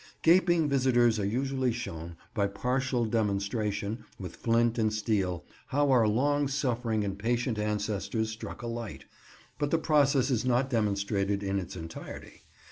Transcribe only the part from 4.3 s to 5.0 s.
flint and